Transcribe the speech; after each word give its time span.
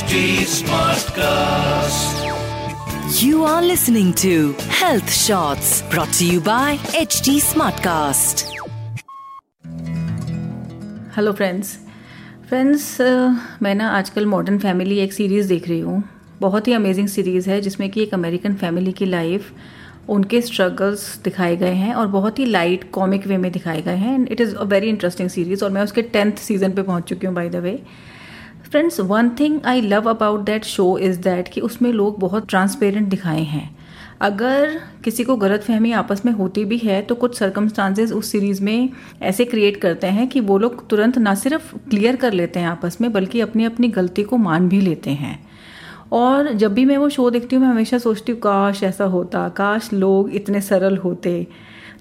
HT 0.00 0.20
Smartcast. 0.50 2.20
You 3.20 3.44
are 3.44 3.60
listening 3.60 4.14
to 4.14 4.52
Health 4.70 5.10
Shots 5.12 5.82
brought 5.90 6.12
to 6.14 6.26
you 6.26 6.40
by 6.40 6.68
HT 7.00 7.34
Smartcast. 7.42 8.44
Hello 11.16 11.32
friends 11.32 11.76
friends 12.48 12.86
मैं 13.62 13.74
ना 13.74 13.88
आजकल 13.98 14.26
modern 14.26 14.58
family 14.58 14.98
एक 14.98 15.12
series 15.12 15.48
देख 15.48 15.68
रही 15.68 15.80
हूँ 15.80 16.02
बहुत 16.40 16.68
ही 16.68 16.72
अमेजिंग 16.72 17.08
सीरीज़ 17.08 17.50
है 17.50 17.60
जिसमें 17.60 17.88
कि 17.90 18.02
एक 18.02 18.14
अमेरिकन 18.14 18.54
फैमिली 18.54 18.92
की 18.92 19.06
लाइफ 19.06 19.52
उनके 20.08 20.40
स्ट्रगल्स 20.42 21.04
दिखाए 21.24 21.56
गए 21.56 21.74
हैं 21.74 21.94
और 21.94 22.06
बहुत 22.14 22.38
ही 22.38 22.44
लाइट 22.46 22.90
कॉमिक 22.92 23.26
वे 23.26 23.36
में 23.38 23.50
दिखाए 23.52 23.82
गए 23.82 23.96
हैं 23.96 24.14
and 24.14 24.28
it 24.32 24.40
is 24.40 24.54
a 24.54 24.64
very 24.72 24.88
interesting 24.88 25.28
series 25.30 25.64
और 25.64 25.70
मैं 25.70 25.82
उसके 25.82 26.02
टेंथ 26.16 26.36
सीज़न 26.46 26.72
पे 26.72 26.82
पहुँच 26.82 27.04
चुकी 27.08 27.26
हूँ 27.26 27.34
by 27.34 27.48
the 27.48 27.56
way 27.56 27.82
friends 28.70 28.98
one 29.00 29.28
thing 29.30 29.58
I 29.66 29.80
love 29.80 30.08
about 30.10 30.40
that 30.40 30.64
show 30.64 30.86
is 30.98 31.18
that 31.20 31.48
कि 31.48 31.60
उसमें 31.60 31.90
लोग 31.92 32.18
बहुत 32.20 32.46
ट्रांसपेरेंट 32.48 33.08
दिखाए 33.08 33.42
हैं। 33.42 33.70
अगर 34.20 34.76
किसी 35.04 35.24
को 35.24 35.36
गलत 35.36 35.62
फहमी 35.62 35.92
आपस 35.92 36.22
में 36.26 36.32
होती 36.32 36.64
भी 36.64 36.76
है 36.78 37.00
तो 37.02 37.14
कुछ 37.14 37.38
सर्कमस्टांसेस 37.38 38.12
उस 38.12 38.30
सीरीज़ 38.32 38.62
में 38.62 38.90
ऐसे 39.22 39.44
क्रिएट 39.44 39.76
करते 39.76 40.06
हैं 40.06 40.26
कि 40.28 40.40
वो 40.40 40.58
लोग 40.58 40.88
तुरंत 40.88 41.18
ना 41.18 41.34
सिर्फ़ 41.34 41.74
क्लियर 41.90 42.16
कर 42.16 42.32
लेते 42.32 42.60
हैं 42.60 42.68
आपस 42.68 43.00
में, 43.00 43.12
बल्कि 43.12 43.40
अपनी 43.40 43.64
अपनी 43.64 43.88
गलती 43.88 44.22
को 44.22 44.36
मान 44.36 44.68
भी 44.68 44.80
लेते 44.80 45.10
हैं। 45.10 45.38
और 46.12 46.52
जब 46.52 46.74
भी 46.74 46.84
मैं 46.84 46.96
वो 46.96 47.08
शो 47.08 47.28
देखती 47.30 47.56
हूँ, 47.56 47.64
मैं 47.64 47.70
हमेशा 47.70 47.98
सोचती 47.98 48.32
हूँ, 48.32 48.40
काश 48.40 48.82
ऐसा 48.82 49.04
होता, 49.04 49.48
काश 49.48 49.92
लोग 49.92 50.30
इतने 50.34 50.60
सरल 50.60 50.96
होते। 50.96 51.46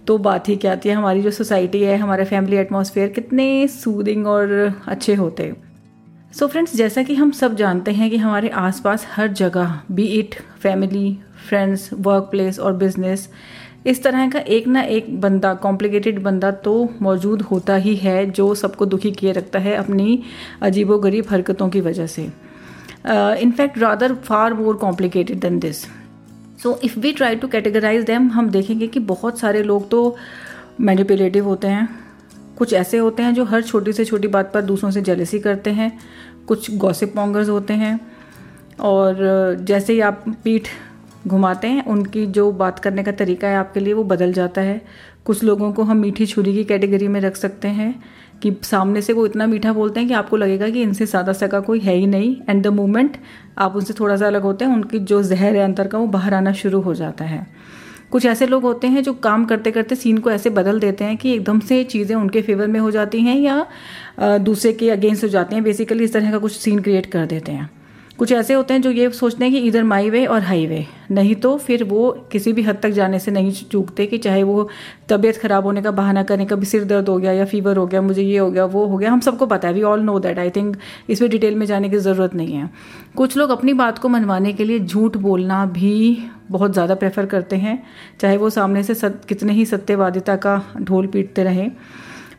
तो 0.07 0.17
बात 0.17 0.49
ही 0.49 0.55
क्या 0.55 0.77
है, 0.85 0.91
हमारी 0.91 1.21
जो 1.21 1.31
सोसाइटी 1.31 1.81
है, 1.81 1.97
हमारे 1.97 2.25
फैमिली 2.25 2.57
एटमोसफेयर 2.57 3.09
कितने 3.09 3.67
सूदिंग 3.67 4.27
और 4.27 4.53
अच्छे 4.87 5.15
होते। 5.15 5.51
सो 6.33 6.45
so 6.45 6.51
फ्रेंड्स 6.51 6.75
जैसा 6.75 7.01
कि 7.03 7.13
हम 7.15 7.31
सब 7.31 7.55
जानते 7.55 7.91
हैं 7.91 8.09
कि 8.09 8.17
हमारे 8.17 8.49
आसपास 8.49 9.05
हर 9.11 9.27
जगह 9.27 9.79
be 9.91 10.03
it 10.03 10.35
family 10.61 11.17
friends 11.47 11.89
work 11.93 12.23
place 12.23 12.59
और 12.59 12.73
बिज़नेस 12.73 13.29
इस 13.85 14.03
तरह 14.03 14.29
का 14.29 14.39
एक 14.39 14.67
ना 14.67 14.81
एक 14.81 15.21
बंदा 15.21 15.53
कॉम्प्लिकेटेड 15.53 16.21
बंदा 16.23 16.51
तो 16.51 16.89
मौजूद 17.01 17.41
होता 17.41 17.75
ही 17.75 17.95
है, 17.95 18.29
जो 18.31 18.55
सबको 18.55 18.85
दुखी 18.85 19.11
किए 19.11 19.31
रखता 19.31 19.59
है 19.59 19.75
अपनी 19.75 20.23
अजीबोगरीब 20.61 21.25
हरकतों 21.29 21.69
की 21.69 21.81
वजह 21.81 22.07
से। 22.07 22.23
In fact 23.41 23.79
fact 23.79 24.15
far 24.23 24.53
more 24.53 24.75
complicated 24.75 25.39
complicated 25.39 25.61
this 25.61 25.81
so 26.63 26.79
if 26.83 26.99
we 26.99 27.11
try 27.11 27.35
to 27.35 27.47
categorise 27.47 28.05
them 28.05 28.29
हम 28.31 28.49
देखेंगे 28.49 28.87
कि 28.87 28.99
बहुत 28.99 29.39
सारे 29.39 29.63
लोग 29.63 29.89
तो 29.89 30.15
मैनिपुलेटिव 30.81 31.45
होते 31.45 31.67
हैं। 31.67 32.08
कुछ 32.59 32.73
ऐसे 32.73 32.97
होते 32.97 33.23
हैं 33.23 33.33
जो 33.33 33.43
हर 33.45 33.61
छोटी 33.61 33.93
से 33.93 34.05
छोटी 34.05 34.27
बात 34.27 34.51
पर 34.53 34.61
दूसरों 34.61 34.91
से 34.91 35.01
जेलसी 35.01 35.39
करते 35.39 35.69
हैं, 35.69 35.91
कुछ 36.47 36.75
गॉसिप 36.77 37.13
मॉन्गर्स 37.15 37.49
होते 37.49 37.73
हैं, 37.73 37.99
और 38.79 39.57
जैसे 39.61 39.93
ही 39.93 39.99
आप 39.99 40.23
पीठ 40.43 40.67
घुमाते 41.27 41.67
हैं, 41.67 41.85
उनकी 41.85 42.25
जो 42.25 42.51
बात 42.51 42.79
करने 42.79 43.03
का 43.03 43.11
तरीका 43.11 43.47
है 43.47 43.57
आपके 43.57 43.79
लिए 43.79 43.93
वो 43.93 44.03
बदल 44.03 44.33
जाता 44.33 44.61
है। 44.61 44.81
कुछ 45.25 45.43
लोगों 45.43 45.71
को 45.73 45.83
हम 45.83 45.97
मीठी 45.97 46.25
छुरी 46.25 46.53
की 46.53 46.63
कैटेगरी 46.63 47.07
में 47.07 47.19
रख 47.21 47.35
सकते 47.35 47.67
हैं 47.67 47.93
कि 48.41 48.55
सामने 48.63 49.01
से 49.01 49.13
वो 49.13 49.25
इतना 49.25 49.45
मीठा 49.47 49.73
बोलते 49.73 49.99
हैं 49.99 50.07
कि 50.09 50.13
आपको 50.13 50.37
लगेगा 50.37 50.69
कि 50.69 50.81
इनसे 50.81 51.05
सादा 51.05 51.33
सका 51.33 51.59
कोई 51.59 51.79
है 51.79 51.95
ही 51.95 52.07
नहीं 52.07 52.35
एंड 52.49 52.63
द 52.63 52.67
मोमेंट 52.67 53.17
आप 53.57 53.75
उनसे 53.75 53.93
थोड़ा 53.93 54.15
सा 54.15 54.27
अलग 54.27 54.41
होते 54.41 54.65
हैं, 54.65 54.73
उनकी 54.73 54.99
जो 54.99 55.21
जहर 55.23 55.55
है 55.55 55.63
अंतर 55.63 55.87
का 55.87 55.97
वो 55.97 56.07
बाहर 56.07 56.33
आना 56.33 56.53
शुरू 56.53 56.81
हो 56.81 56.93
जाता 56.93 57.25
है। 57.25 57.45
कुछ 58.11 58.25
ऐसे 58.25 58.45
लोग 58.47 58.63
होते 58.63 58.87
हैं 58.87 59.03
जो 59.03 59.13
काम 59.13 59.45
करते 59.45 59.71
करते 59.71 59.95
सीन 59.95 60.17
को 60.17 60.31
ऐसे 60.31 60.49
बदल 60.49 60.79
देते 60.79 61.03
हैं 61.03 61.17
कि 61.17 61.33
एकदम 61.33 61.59
से 61.59 61.83
चीज़ें 61.83 62.15
उनके 62.15 62.41
फेवर 62.41 62.67
में 62.67 62.79
हो 62.79 62.91
जाती 62.91 63.21
हैं 63.21 63.35
या 63.35 64.37
दूसरे 64.39 64.73
के 64.73 64.89
अगेंस्ट 64.89 65.23
हो 65.23 65.29
जाते 65.29 65.55
हैं। 65.55 65.63
बेसिकली 65.63 66.03
इस 66.03 66.13
तरह 66.13 66.31
का 66.31 66.37
कुछ 66.37 66.51
सीन 66.51 66.79
क्रिएट 66.79 67.05
कर 67.05 67.25
देते 67.25 67.51
हैं। 67.51 67.69
कुछ 68.19 68.31
ऐसे 68.31 68.53
होते 68.53 68.73
हैं 68.73 68.81
जो 68.81 68.89
ये 68.91 69.09
सोचते 69.11 69.45
हैं 69.45 69.53
कि 69.53 69.59
इधर 69.67 69.83
माई 69.83 70.09
वे 70.09 70.25
और 70.25 70.41
हाई 70.43 70.65
वे 70.67 70.85
नहीं 71.11 71.35
तो 71.35 71.55
फिर 71.57 71.83
वो 71.83 72.09
किसी 72.31 72.53
भी 72.53 72.61
हद 72.61 72.79
तक 72.83 72.89
जाने 72.89 73.19
से 73.19 73.31
नहीं 73.31 73.51
चूकते 73.51 74.05
कि 74.05 74.17
चाहे 74.17 74.41
वो 74.43 74.67
तबीयत 75.09 75.37
खराब 75.37 75.65
होने 75.65 75.81
का 75.81 75.91
बहाना 75.91 76.23
करें 76.23 76.45
कभी 76.47 76.65
सिर 76.65 76.83
दर्द 76.85 77.09
हो 77.09 77.17
गया 77.17 77.31
या 77.31 77.45
फीवर 77.45 77.77
हो 77.77 77.85
गया 77.87 78.01
मुझे 78.01 78.21
ये 78.21 78.37
हो 78.37 78.49
गया 78.51 78.65
वो 78.65 78.85
हो 78.85 78.97
गया। 78.97 79.11
हम 79.11 79.19
सबको 79.19 79.45
पता 79.45 79.67
है 79.67 79.73
we 79.73 79.81
all 79.83 80.01
know 80.01 80.17
that 80.19 80.39
I 80.39 80.49
think 80.49 80.75
इसमें 81.09 81.29
डिटेल 81.31 81.55
में 81.55 81.65
जाने 81.65 81.89
की 81.89 81.97
ज़रूरत 81.99 82.35
नहीं 82.35 82.53
है। 82.53 82.69
कुछ 83.17 83.37
लोग 83.37 83.49
अपनी 83.49 83.73
बात 83.75 83.97
को 83.97 84.09
मनवाने 84.09 84.53
के 84.53 84.65
लिए 84.65 84.79
झूठ 84.79 85.17
बोलना 85.19 85.65
भी 85.67 86.17
बहुत 86.51 86.73
ज़्यादा 86.73 86.95
प्रेफर 86.95 87.25
करते 87.27 87.55
हैं 87.55 87.81
चाहे 88.19 88.37
वो 88.37 88.49
सामने 88.49 88.83
से 88.83 88.93
सत, 88.95 89.21
कितने 89.29 89.53
ही 89.53 89.65
सत्यवादिता 89.65 90.35
का 90.37 90.61
ढोल 90.81 91.07
पीटते 91.07 91.43
रहें। 91.43 91.71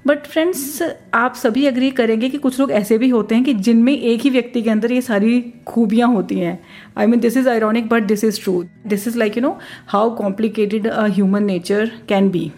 बट 0.07 0.27
फ्रेंड्स 0.27 0.83
आप 1.15 1.35
सभी 1.35 1.67
अग्री 1.67 1.91
करेंगे 1.91 2.29
कि 2.31 2.39
कुछ 2.39 2.59
लोग 2.61 2.71
ऐसे 2.73 2.99
भी 2.99 3.09
होते 3.09 3.35
हैं 3.35 3.45
कि 3.45 3.55
जिनमें 3.55 3.93
एक 3.93 4.21
ही 4.21 4.31
व्यक्ति 4.31 4.63
के 4.63 4.71
अंदर 4.71 4.93
ये 4.93 5.01
सारी 5.03 5.41
खूबियाँ 5.67 6.09
होती 6.09 6.39
हैं। 6.39 6.59
I 6.99 7.07
mean 7.07 7.21
this 7.21 7.37
is 7.37 7.49
ironic 7.49 7.89
but 7.89 8.03
this 8.03 8.25
is 8.25 8.41
true 8.43 8.63
this 8.87 9.07
is 9.09 9.19
like 9.19 9.37
you 9.37 9.43
know 9.43 9.59
how 9.89 10.15
complicated 10.17 10.87
human 10.89 11.45
nature 11.45 11.91
can 12.09 12.31
be 12.31 12.51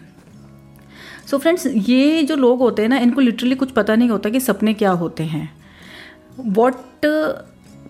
so 1.26 1.38
friends 1.38 1.66
ये 1.66 2.22
जो 2.22 2.36
लोग 2.36 2.58
होते 2.60 2.82
हैं 2.82 2.88
ना, 2.88 2.96
इनको 2.98 3.20
लिटरली 3.20 3.54
कुछ 3.54 3.70
पता 3.72 3.94
नहीं 3.96 4.10
होता 4.10 4.30
कि 4.30 4.40
सपने 4.40 4.74
क्या 4.74 4.90
होते 5.02 5.22
हैं। 5.24 5.48
What 6.38 7.06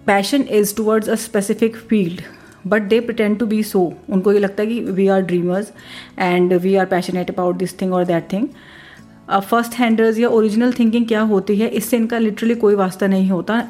passion 0.06 0.44
is 0.50 0.74
towards 0.76 1.08
a 1.08 1.14
specific 1.14 1.76
field 1.78 2.20
but 2.66 2.82
they 2.82 3.00
pretend 3.00 3.38
to 3.38 3.46
be 3.46 3.62
so 3.62 3.92
उनको 4.10 4.32
ये 4.32 4.38
लगता 4.38 4.62
है 4.62 4.68
कि 4.68 4.80
we 4.80 5.06
are 5.08 5.22
dreamers 5.22 5.72
and 6.18 6.52
we 6.54 6.74
are 6.74 6.86
passionate 6.86 7.30
about 7.30 7.56
this 7.56 7.80
thing 7.80 7.92
और 7.94 8.04
दैट 8.04 8.32
थिंग 8.32 8.48
फ़र्स्ट 9.40 9.74
हैंडर्स 9.74 10.18
या 10.18 10.28
ओरिजिनल 10.28 10.72
थिंकिंग 10.72 11.06
क्या 11.06 11.20
होती 11.22 11.56
है, 11.56 11.68
इससे 11.68 11.96
इनका 11.96 12.18
लिटरली 12.18 12.54
कोई 12.54 12.74
वास्ता 12.74 13.06
नहीं 13.06 13.28
होता। 13.30 13.62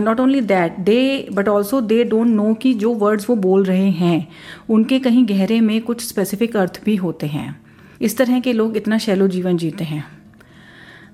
Not 0.00 0.20
only 0.20 0.40
that 0.42 0.78
they 0.80 1.28
but 1.32 1.48
also 1.48 1.80
they 1.80 2.02
don't 2.04 2.26
know 2.26 2.52
कि 2.54 2.72
जो 2.74 2.92
वर्ड्स 2.94 3.28
वो 3.30 3.36
बोल 3.38 3.64
रहे 3.64 3.90
हैं, 3.90 4.28
उनके 4.70 4.98
कहीं 4.98 5.26
गहरे 5.28 5.60
में 5.60 5.80
कुछ 5.80 6.06
स्पेसिफिक 6.08 6.56
अर्थ 6.56 6.80
भी 6.84 6.96
होते 6.96 7.26
हैं। 7.26 7.60
इस 8.00 8.16
तरह 8.18 8.40
के 8.40 8.52
लोग 8.52 8.76
इतना 8.76 8.98
शैलो 8.98 9.28
जीवन 9.28 9.56
जीते 9.56 9.84
हैं। 9.84 10.04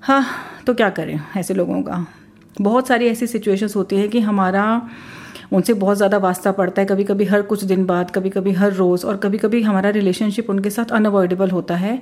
हाँ 0.01 0.25
तो 0.67 0.73
क्या 0.73 0.89
करें 0.89 1.19
ऐसे 1.37 1.53
लोगों 1.53 1.81
का? 1.81 2.05
बहुत 2.61 2.87
सारी 2.87 3.07
ऐसी 3.07 3.27
सिचुएशंस 3.27 3.75
होती 3.75 3.95
है 3.95 4.07
कि 4.07 4.19
हमारा 4.19 4.65
उनसे 5.51 5.73
बहुत 5.73 5.97
ज़्यादा 5.97 6.17
वास्ता 6.17 6.51
पड़ता 6.51 6.81
है। 6.81 6.85
कभी 6.87 7.03
कभी 7.03 7.25
हर 7.25 7.41
कुछ 7.41 7.63
दिन 7.63 7.85
बाद 7.85 8.11
कभी 8.11 8.29
कभी 8.29 8.51
हर 8.51 8.73
रोज़ 8.73 9.05
और 9.05 9.17
कभी 9.17 9.37
कभी 9.37 9.61
हमारा 9.61 9.89
रिलेशनशिप 9.89 10.49
उनके 10.49 10.69
साथ 10.69 10.91
अनअवॉइडेबल 10.91 11.49
होता 11.49 11.75
है। 11.75 12.01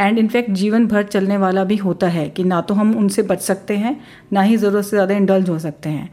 एंड 0.00 0.18
इनफैक्ट 0.18 0.50
जीवन 0.52 0.86
भर 0.86 1.02
चलने 1.04 1.36
वाला 1.36 1.64
भी 1.64 1.76
होता 1.76 2.08
है 2.08 2.28
कि 2.28 2.44
ना 2.44 2.60
तो 2.60 2.74
हम 2.74 2.96
उनसे 2.98 3.22
बच 3.22 3.40
सकते 3.40 3.76
हैं, 3.76 4.00
ना 4.32 4.42
ही 4.42 4.56
ज़रूरत 4.56 4.84
से 4.84 4.90
ज़्यादा 4.90 5.14
इंडल्ज 5.14 5.48
हो 5.50 5.58
सकते 5.58 5.88
हैं। 5.88 6.10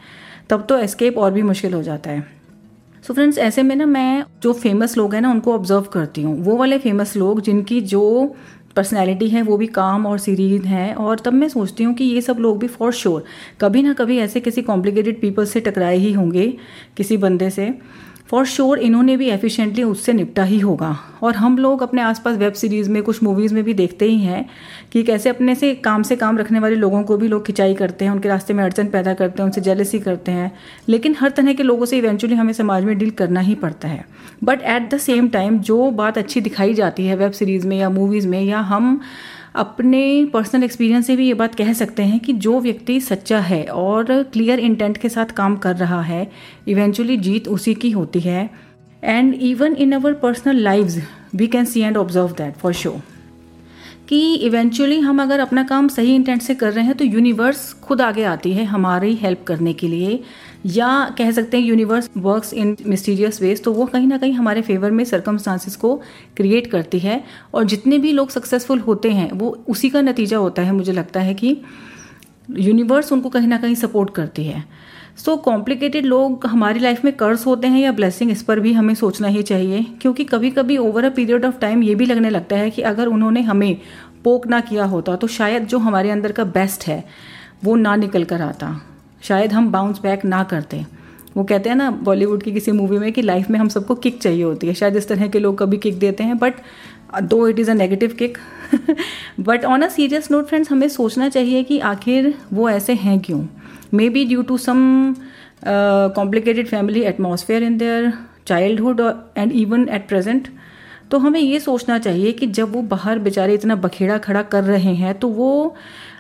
तब 0.50 0.66
तो 0.70 0.78
एस्केप 0.78 1.18
और 1.18 1.32
भी 1.32 1.42
मुश्किल 1.44 1.74
हो 1.74 1.84
जाता 1.84 2.10
है। 2.10 2.22
सो 3.04 3.08
so 3.08 3.14
फ्रेंड्स 3.14 3.38
ऐसे 3.38 3.64
में 3.64 3.76
ना 3.76 3.86
मैं 3.86 4.24
जो 4.42 4.52
फ़ेमस 4.54 4.96
लोग 4.98 5.14
हैं 5.14 5.22
ना, 5.22 5.32
उनको 5.32 5.54
ऑब्ज़र्व 5.54 5.86
करती 5.94 6.22
हूँ। 6.22 6.38
वो 6.44 6.56
वाले 6.58 6.78
फ़ेमस 6.80 7.16
लोग 7.18 7.42
जिनकी 7.42 7.80
जो 7.82 8.36
पर्सनैलिटी 8.76 9.28
है, 9.30 9.42
वो 9.42 9.58
भी 9.58 9.68
काम 9.70 10.06
और 10.06 10.20
सीरीज़ 10.20 10.66
हैं 10.66 10.94
और 10.96 11.20
तब 11.20 11.34
मैं 11.34 11.50
सोचती 11.50 11.84
हूँ 11.84 11.94
कि 11.94 12.04
ये 12.04 12.22
सब 12.22 12.38
लोग 12.40 12.60
भी 12.60 12.68
फॉर 12.68 12.92
श्योर 12.94 13.24
कभी 13.62 13.82
ना 13.84 13.94
कभी 13.94 14.18
ऐसे 14.20 14.40
किसी 14.40 14.62
कॉम्प्लिकेटेड 14.62 15.20
पीपल 15.22 15.46
से 15.46 15.60
टकराए 15.60 15.98
ही 15.98 16.12
होंगे 16.14 16.48
किसी 16.98 17.18
बंदे 17.18 17.50
से। 17.50 17.74
फॉर 18.28 18.46
श्योर 18.46 18.80
इन्होंने 18.80 19.18
भी 19.18 19.28
एफिशिएंटली 19.30 19.84
उससे 19.84 20.14
निपटा 20.14 20.44
ही 20.44 20.60
होगा। 20.60 20.98
और 21.22 21.36
हम 21.36 21.58
लोग 21.58 21.84
अपने 21.84 22.02
आसपास 22.02 22.38
वेब 22.38 22.54
सीरीज़ 22.54 22.90
में, 22.90 23.04
कुछ 23.04 23.24
मूवीज़ 23.24 23.54
में 23.54 23.64
भी 23.64 23.74
देखते 23.74 24.06
ही 24.06 24.18
हैं 24.18 24.46
कि 24.92 25.04
कैसे 25.04 25.30
अपने 25.30 25.56
से 25.56 25.76
काम 25.76 26.04
से 26.04 26.16
काम 26.16 26.38
रखने 26.38 26.60
वाले 26.60 26.76
लोगों 26.76 27.04
को 27.04 27.18
भी 27.18 27.28
लोग 27.28 27.46
खिंचाई 27.46 27.74
करते 27.74 28.06
हैं, 28.06 28.12
उनके 28.12 28.30
रास्ते 28.30 28.54
में 28.54 28.64
अड़चन 28.64 28.88
पैदा 28.88 29.14
करते 29.14 29.42
हैं, 29.42 29.46
उनसे 29.46 29.62
जेलसी 29.62 30.00
करते 30.00 30.32
हैं। 30.32 30.52
लेकिन 30.90 31.16
हर 31.20 31.30
तरह 31.30 31.54
के 31.54 31.64
लोगों 31.64 31.86
से 31.86 31.98
इवेंचुअली 31.98 32.36
हमें 32.36 32.54
समाज 32.54 32.84
में 32.84 32.98
डील 32.98 33.10
करना 33.10 33.40
ही 33.40 33.56
पड़ता 33.56 33.88
है। 33.88 34.06
But 34.44 34.62
at 34.62 34.94
the 34.94 34.98
same 34.98 35.28
time 35.28 35.60
जो 35.60 35.92
बात 35.92 36.18
अच्छी 36.18 36.42
दिखाई 36.42 36.74
जाती 36.74 37.06
है 37.06 37.16
वेब 37.16 37.32
सीरीज़ 37.32 37.68
में 37.68 37.78
या 37.78 37.90
मूवीज़ 37.90 38.28
में, 38.28 38.42
या 38.42 38.60
हम 38.60 39.00
अपने 39.56 40.26
पर्सनल 40.34 40.64
एक्सपीरियंस 40.64 41.08
से 41.08 41.16
भी 41.16 41.28
ये 41.28 41.34
बात 41.34 41.56
कह 41.56 41.74
सकते 41.74 42.04
हैं 42.04 42.20
कि 42.20 42.34
जो 42.34 42.60
व्यक्ति 42.60 43.00
सच्चा 43.02 43.40
है 43.40 43.64
और 43.66 44.24
क्लियर 44.24 44.60
इंटेंट 44.60 44.98
के 44.98 45.10
साथ 45.10 45.26
काम 45.26 45.58
कर 45.58 45.76
रहा 45.76 46.02
है 46.02 46.32
इवेंचुअली 46.68 47.18
जीत 47.18 47.48
उसी 47.48 47.74
की 47.76 47.92
होती 47.92 48.20
है. 48.20 48.50
And 49.04 49.34
even 49.34 49.76
in 49.76 49.92
our 49.92 50.14
personal 50.14 50.56
lives 50.56 50.98
we 51.36 51.48
can 51.48 51.66
see 51.66 51.82
and 51.82 51.98
observe 51.98 52.28
that 52.28 52.54
for 52.54 52.74
sure 52.74 53.00
कि 54.10 54.34
इवेंचुअली 54.36 55.00
हम 55.00 55.22
अगर 55.22 55.40
अपना 55.40 55.64
काम 55.64 55.88
सही 55.88 56.16
इंटेंट 56.16 56.42
से 56.42 56.56
कर 56.56 56.74
रहे 56.74 56.86
हैं 56.86 56.96
तो 56.96 57.06
यूनिवर्स 57.06 57.72
खुद 57.74 58.02
आगे 58.02 58.24
आती 58.24 58.52
है 58.54 58.64
हमारी 58.64 59.14
हेल्प 59.16 59.44
करने 59.44 59.74
के 59.74 59.88
लिए। 59.88 60.20
या 60.66 61.16
कह 61.18 61.32
सकते 61.32 61.58
हैं 61.58 61.66
universe 61.66 62.10
works 62.18 62.54
in 62.54 62.76
mysterious 62.86 63.42
ways 63.42 63.64
तो 63.64 63.74
वो 63.74 63.86
कहीं 63.86 64.08
ना 64.08 64.18
कहीं 64.18 64.34
हमारे 64.34 64.62
फेवर 64.62 64.92
में 64.92 65.04
सरकमस्टांसिस 65.04 65.76
को 65.76 65.96
क्रिएट 66.38 66.68
करती 66.68 67.00
है। 67.00 67.24
और 67.54 67.64
जितने 67.64 67.98
भी 67.98 68.12
लोग 68.12 68.30
सक्सेसफुल 68.30 68.80
होते 68.80 69.12
हैं, 69.12 69.32
वो 69.32 69.64
उसी 69.70 69.90
का 69.90 70.02
नतीजा 70.02 70.38
होता 70.38 70.62
है, 70.62 70.72
मुझे 70.72 70.92
लगता 70.92 71.20
है 71.20 71.34
कि 71.34 71.58
यूनिवर्स 72.52 73.12
उनको 73.12 73.30
कहीं 73.30 73.48
ना 73.48 73.58
कहीं 73.58 73.76
सपोर्ट 73.76 74.14
करती 74.16 74.44
है। 74.44 74.64
सो 75.18 75.32
so, 75.32 75.42
कॉम्प्लिकेटेड 75.44 76.06
लोग 76.06 76.46
हमारी 76.46 76.80
लाइफ 76.80 77.06
में 77.06 77.14
कर्स 77.14 77.46
होते 77.46 77.68
हैं 77.68 77.80
या 77.80 77.92
ब्लेसिंग 77.92 78.32
इस 78.32 78.42
पर 78.44 78.60
भी 78.60 78.74
हमें 78.74 78.96
सोचना 78.96 79.28
ही 79.28 79.44
चाहिए 79.44 79.84
क्योंकि 80.02 80.24
कभी 80.24 80.50
कभी 80.50 80.78
over 80.78 81.06
a 81.06 81.10
period 81.10 81.46
of 81.46 81.60
time 81.60 81.84
ये 81.84 81.96
भी 81.96 82.06
लगने 82.06 82.30
लगता 82.30 82.56
है 82.56 82.70
कि 82.70 82.82
अगर 82.82 83.08
उन्होंने 83.08 83.42
हमें 83.42 83.78
पोक 84.24 84.48
ना 84.48 84.60
किया 84.60 84.86
होता 84.86 85.16
तो 85.16 85.28
शायद 85.28 85.64
जो 85.64 85.78
हमारे 85.78 86.12
अंदर 86.12 86.32
का 86.32 86.44
बेस्ट 86.44 86.88
है 86.88 87.04
वो 87.64 87.76
ना 87.76 87.96
निकल 87.96 88.24
कर 88.24 88.42
आता। 88.42 88.82
शायद 89.24 89.54
हम 89.54 89.72
बाउंस 89.72 90.00
बैक 90.02 90.26
ना 90.26 90.44
करते। 90.44 90.86
वो 91.38 91.44
कहते 91.44 91.70
हैं 91.70 91.76
ना 91.76 91.92
बॉलीवुड 91.92 92.44
की 92.44 92.52
किसी 92.52 92.72
मूवी 92.72 92.98
में 92.98 93.14
कि 93.14 93.22
लाइफ 93.22 93.50
में 93.50 93.60
हम 93.60 93.68
सबको 93.68 93.96
किक 93.96 94.22
चाहिए 94.22 94.44
होती 94.44 94.68
है। 94.68 94.74
शायद 94.74 94.96
इस 94.96 95.08
तरह 95.08 95.28
के 95.28 95.40
लोग 95.40 95.58
कभी 95.58 95.78
किक 95.78 96.00
देते 96.00 96.24
हैं 96.24 96.38
but 96.38 96.54
though 97.22 97.48
it 97.48 97.60
is 97.60 97.72
a 97.72 97.74
negative 97.74 98.16
kick 98.20 98.38
but 99.40 99.66
on 99.66 99.82
a 99.82 99.88
serious 99.88 100.32
note 100.32 100.48
friends 100.48 100.72
हमें 100.72 100.88
सोचना 100.90 101.30
चाहिए 101.30 101.64
कि 101.64 101.80
आखिर 101.80 102.34
वो 102.54 102.70
ऐसे 102.70 102.94
हैं 102.96 103.20
क्यों? 103.20 103.46
Maybe 104.10 104.26
due 104.26 104.42
to 104.42 104.58
some 104.58 105.16
complicated 105.66 106.68
family 106.68 107.02
atmosphere 107.04 107.64
in 107.64 107.78
their 107.78 108.12
childhood 108.48 109.02
and 109.38 109.52
even 109.52 109.88
at 109.90 110.08
present 110.08 110.48
तो 111.12 111.18
हमें 111.18 111.40
ये 111.40 111.60
सोचना 111.60 111.98
चाहिए 112.00 112.32
कि 112.32 112.48
जब 112.48 112.72
वो 112.74 112.82
बाहर 112.82 113.20
बेचारे 113.20 113.54
इतना 113.54 113.76
बखेड़ा 113.76 114.18
खड़ा 114.18 114.42
कर 114.42 114.64
रहे 114.64 114.94
हैं 114.96 115.14
तो 115.20 115.28
वो 115.28 115.76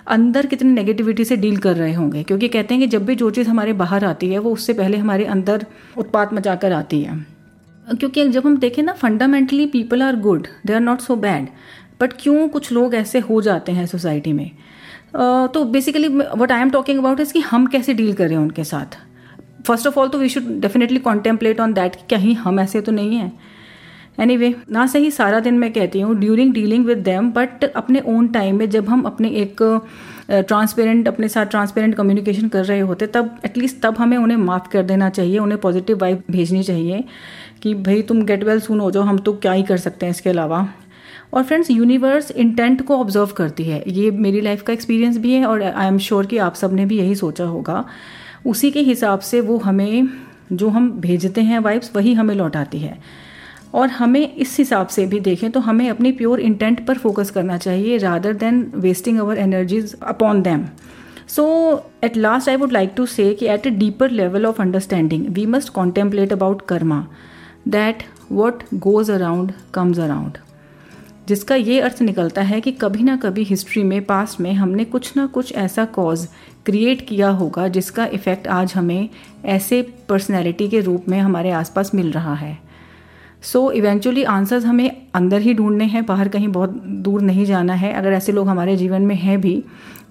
अंदर 0.08 0.46
कितनी 0.46 0.72
नेगेटिविटी 0.72 1.26
से 1.26 1.36
डील 1.38 1.58
कर 1.58 1.76
रहे 1.76 1.94
होंगे? 1.94 2.24
क्योंकि 2.24 2.48
कहते 2.48 2.74
हैं 2.74 2.82
कि 2.84 2.88
जब 2.88 3.06
भी 3.06 3.16
जो 3.16 3.30
चीज़ 3.30 3.50
हमारे 3.50 3.74
बाहर 3.74 4.06
आती 4.06 4.30
है, 4.30 4.40
वो 4.40 4.52
उससे 4.52 4.74
पहले 4.74 4.98
हमारे 4.98 5.26
अंदर 5.26 5.66
उत्पात 5.98 6.34
मचा 6.34 6.56
कर 6.56 6.72
आती 6.72 7.02
है। 7.02 7.33
क्योंकि 7.90 8.28
जब 8.30 8.46
हम 8.46 8.58
देखें 8.58 8.82
ना 8.84 8.94
fundamentally 8.94 9.66
people 9.68 10.02
are 10.02 10.16
good 10.20 10.48
they 10.66 10.74
are 10.74 10.80
not 10.80 11.00
so 11.02 11.16
bad 11.18 11.48
but 12.02 12.14
क्यों 12.20 12.48
कुछ 12.50 12.72
लोग 12.72 12.96
ऐसे 12.96 13.20
हो 13.22 13.42
जाते 13.42 13.72
हैं 13.72 13.86
सोसाइटी 13.86 14.34
में? 14.34 14.50
तो 15.54 15.64
basically 15.66 16.08
what 16.08 16.52
I 16.52 16.62
am 16.62 16.70
talking 16.70 17.00
about 17.00 17.20
is 17.20 17.34
कि 17.34 17.40
हम 17.42 17.66
कैसे 17.68 17.94
डील 17.94 18.14
करें 18.14 18.36
उनके 18.38 18.64
साथ? 18.64 18.98
फ़र्स्ट 19.68 19.88
ऑफ़ 19.88 20.00
ऑल 20.00 20.10
तो 20.10 20.18
we 20.18 20.30
should 20.30 20.48
definitely 20.62 21.00
contemplate 21.00 21.60
on 21.60 21.74
that 21.74 21.96
कहीं 22.10 22.36
हम 22.36 22.60
ऐसे 22.60 22.82
तो 22.82 22.92
नहीं 22.92 23.16
हैं। 23.16 23.32
एनी 24.20 24.36
anyway, 24.36 24.72
ना 24.72 24.86
सही 24.88 25.10
सारा 25.12 25.40
दिन 25.40 25.58
मैं 25.60 25.72
कहती 25.74 26.00
हूँ 26.02 26.16
during 26.20 26.54
dealing 26.54 26.86
with 26.86 26.98
them 26.98 27.32
but 27.32 27.64
अपने 27.66 28.02
ओन 28.08 28.28
टाइम 28.28 28.58
में 28.58 28.70
जब 28.70 28.90
हम 28.90 29.02
अपने 29.04 29.30
एक 29.42 29.62
ट्रांसपेरेंट 30.30 31.08
अपने 31.08 31.28
साथ 31.28 31.46
ट्रांसपेरेंट 31.46 31.96
कम्युनिकेशन 31.96 32.48
कर 32.48 32.66
रहे 32.66 32.80
होते 32.80 33.08
तब 33.08 33.36
एटलीस्ट 33.46 33.82
तब 33.84 33.96
हमें 34.00 34.18
उन्हें 34.18 34.38
माफ़ 34.38 34.70
कर 34.72 34.84
देना 34.84 35.10
चाहिए 35.10 35.38
उन्हें 35.40 35.60
पॉजिटिव 35.62 35.98
वाइब 35.98 36.24
भेजनी 36.32 36.64
चाहिए। 36.64 37.04
कि 37.64 37.74
भाई 37.74 38.02
तुम 38.02 38.22
गेट 38.22 38.44
वेल 38.44 38.60
सुन 38.60 38.80
हो 38.80 38.90
जाओ, 38.92 39.04
हम 39.04 39.18
तो 39.18 39.34
क्या 39.34 39.52
ही 39.52 39.64
कर 39.64 39.78
सकते 39.78 40.06
हैं 40.06 40.12
इसके 40.12 40.30
अलावा। 40.30 40.68
और 41.34 41.44
फ्रेंड्स 41.44 41.72
यूनिवर्स 41.72 42.32
इंटेंट 42.32 42.82
को 42.82 42.98
ऑब्ज़र्व 42.98 43.34
करती 43.38 43.64
है। 43.64 43.84
ये 43.88 44.10
मेरी 44.12 44.42
लाइफ 44.42 44.62
का 44.62 44.74
एक्सपीरियंस 44.74 45.18
भी 45.18 45.34
है 45.34 45.46
और 45.46 45.64
आई 45.64 45.88
एम 45.88 45.98
श्योर 45.98 46.26
कि 46.26 46.38
आप 46.38 46.56
सबने 46.56 46.86
भी 46.86 46.98
यही 46.98 47.16
सोचा 47.16 47.46
होगा। 47.46 47.84
उसी 48.46 48.72
के 48.72 48.80
हिसाब 48.82 49.20
से 49.20 49.42
वो 49.42 49.58
हमें, 49.58 50.10
जो 50.52 50.70
हम 50.70 50.92
भेजते 51.02 51.42
हैं 51.42 51.60
वाइब्स 51.60 51.92
वही 51.96 52.14
हमें 52.14 52.36
लौटाती 52.36 52.80
है। 52.80 52.98
और 53.74 53.90
हमें 53.90 54.36
इस 54.36 54.58
हिसाब 54.58 54.88
से 54.88 55.06
भी 55.06 55.20
देखें 55.20 55.50
तो 55.52 55.60
हमें 55.60 55.90
अपनी 55.90 56.12
प्योर 56.12 56.40
इंटेंट 56.40 56.86
पर 56.88 56.98
फोकस 56.98 57.30
करना 57.30 57.58
चाहिए 57.58 57.98
rather 57.98 58.34
than 58.34 58.62
wasting 58.76 59.20
our 59.20 59.38
energies 59.38 59.96
upon 60.04 60.42
them 60.42 60.66
so 61.28 61.46
at 62.04 62.18
last 62.18 62.50
I 62.50 62.56
would 62.56 62.72
like 62.72 62.92
to 62.98 63.06
say 63.06 63.34
कि 63.34 63.46
at 63.46 63.68
a 63.68 63.70
deeper 63.70 64.12
level 64.12 64.46
of 64.46 64.62
understanding 64.62 65.26
we 65.30 65.46
must 65.46 65.74
contemplate 65.74 66.34
about 66.34 66.62
karma 66.68 67.06
that 67.68 68.04
what 68.32 68.64
goes 68.74 69.12
around 69.12 69.52
comes 69.74 70.00
around 70.00 70.38
जिसका 71.28 71.56
ये 71.56 71.80
अर्थ 71.80 72.02
निकलता 72.02 72.42
है 72.42 72.62
कि 72.62 72.72
कभी 72.72 73.04
ना 73.04 73.16
कभी 73.16 73.44
history 73.44 73.84
में 73.84 74.04
पास्ट 74.06 74.40
में 74.40 74.54
हमने 74.54 74.86
कुछ 74.86 75.12
ना 75.18 75.26
कुछ 75.28 75.54
ऐसा 75.56 75.86
कॉज 75.86 76.28
क्रिएट 76.66 77.08
किया 77.08 77.30
होगा 77.30 77.68
जिसका 77.68 78.06
इफ़ेक्ट 78.06 78.48
आज 78.48 78.74
हमें 78.74 79.10
ऐसे 79.46 79.82
पर्सनैलिटी 80.10 80.68
के 80.70 80.80
रूप 80.80 81.06
में 81.10 81.20
हमारे 81.20 81.52
आसपास 81.52 81.92
मिल 81.96 82.12
रहा 82.12 82.34
है। 82.34 82.58
सो 83.42 83.72
इवेंचुअली 83.72 84.24
आंसर्स 84.24 84.66
हमें 84.66 85.08
अंदर 85.14 85.42
ही 85.42 85.54
ढूँढने 85.54 85.86
हैं, 85.86 86.06
बाहर 86.06 86.28
कहीं 86.28 86.48
बहुत 86.48 86.70
दूर 86.70 87.22
नहीं 87.22 87.46
जाना 87.46 87.74
है। 87.74 87.94
अगर 87.94 88.12
ऐसे 88.12 88.32
लोग 88.32 88.48
हमारे 88.48 88.76
जीवन 88.78 89.02
में 89.02 89.16
हैं 89.16 89.40
भी 89.42 89.64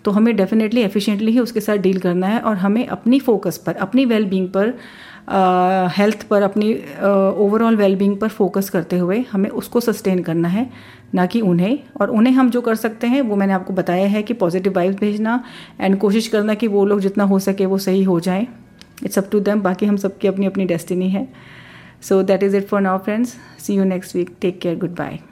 तो 0.04 0.10
हमें 0.10 0.34
डेफिनेटली 0.36 0.80
एफिशिएंटली 0.80 1.32
ही 1.32 1.38
उसके 1.38 1.60
साथ 1.60 1.76
डील 1.76 1.98
करना 1.98 2.26
है 2.26 2.38
और 2.40 2.56
हमें 2.56 2.86
अपनी 2.86 3.20
फोकस 3.20 3.56
पर, 3.56 3.74
अपनी 3.74 4.04
वेल 4.04 4.24
बींग 4.24 4.48
पर 4.48 4.74
हेल्थ 5.96 6.22
पर 6.22 6.42
अपनी 6.42 6.72
ओवरऑल 6.74 7.76
वेलबींग 7.76 8.16
पर 8.16 8.28
फोकस 8.28 8.70
करते 8.70 8.98
हुए 8.98 9.24
हमें 9.32 9.48
उसको 9.50 9.80
सस्टेन 9.80 10.22
करना 10.22 10.48
है, 10.48 10.68
ना 11.14 11.26
कि 11.26 11.40
उन्हें। 11.40 11.78
और 12.00 12.10
उन्हें 12.10 12.34
हम 12.34 12.50
जो 12.50 12.60
कर 12.60 12.74
सकते 12.74 13.06
हैं, 13.06 13.20
वो 13.20 13.36
मैंने 13.36 13.52
आपको 13.52 13.74
बताया 13.74 14.06
है 14.06 14.22
कि 14.22 14.34
पॉजिटिव 14.34 14.72
वाइब्स 14.76 15.00
भेजना 15.00 15.42
एंड 15.80 15.98
कोशिश 15.98 16.28
करना 16.28 16.54
कि 16.54 16.68
वो 16.68 16.84
लोग 16.84 17.00
जितना 17.00 17.24
हो 17.24 17.38
सके 17.38 17.66
वो 17.66 17.78
सही 17.78 18.02
हो 18.02 18.20
जाए। 18.20 18.46
इट्स 19.04 19.18
अप 19.18 19.28
टू 19.32 19.40
दैम 19.40 19.62
बाकी 19.62 19.86
हम 19.86 19.96
सबकी 19.96 20.28
अपनी 20.28 20.46
अपनी 20.46 20.64
डेस्टिनी 20.64 21.10
है। 21.10 21.28
So 22.02 22.22
that 22.22 22.42
is 22.42 22.56
it 22.56 22.66
for 22.68 22.82
for 22.82 22.98
friends 22.98 23.36
see 23.58 23.74
you 23.74 23.84
next 23.84 24.16
week 24.16 24.36
take 24.40 24.60
care 24.60 24.78
good 24.78 24.90
Goodbye. 24.90 25.31